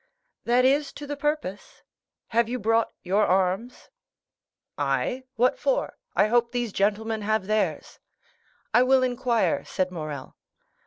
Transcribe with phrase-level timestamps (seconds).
[0.45, 1.83] "That is to the purpose.
[2.29, 3.91] Have you brought your arms?"
[4.79, 5.95] "I?—what for?
[6.15, 7.99] I hope these gentlemen have theirs."
[8.73, 10.35] "I will inquire," said Morrel.